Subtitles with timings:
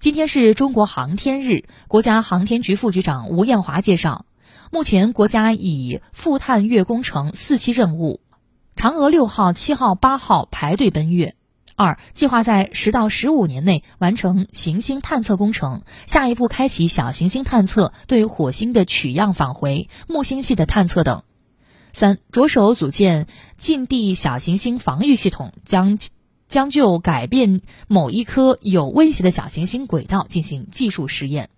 [0.00, 4.24] 今天是中国航天日，国家航天局副局长吴艳华介绍，
[4.70, 8.22] 目前国家已赴探月工程四期任务，
[8.76, 11.34] 嫦娥六号、七号、八号排队奔月。
[11.76, 21.24] 二，计划在十到十五年内完成行星探测工程，下一步开启小行星探测，对火星的取样返回、木星系的探测等。
[21.92, 23.26] 三，着手组建
[23.58, 25.98] 近地小行星防御系统，将。
[26.50, 31.50] 将就改变某一颗有威胁的小行星轨道进行技术实验。